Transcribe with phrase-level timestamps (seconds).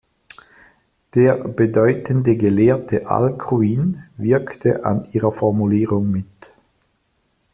[1.13, 6.51] Der bedeutende Gelehrte Alkuin wirkte an ihrer Formulierung mit.